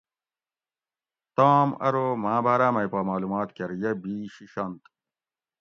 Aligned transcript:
تام 1.35 1.69
ارو 1.87 2.07
ماں 2.23 2.41
باۤراۤ 2.45 2.71
مئ 2.75 2.87
پا 2.91 2.99
مالومات 3.09 3.49
کۤر 3.55 3.69
یہ 3.81 3.91
بی 4.01 4.15
شیشنت 4.35 4.81